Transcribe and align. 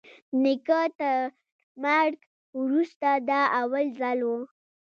د 0.03 0.03
نيکه 0.43 0.81
تر 0.99 1.19
مرگ 1.83 2.19
وروسته 2.61 3.09
دا 3.29 3.41
اول 3.61 3.85
ځل 3.99 4.19
و. 4.25 4.29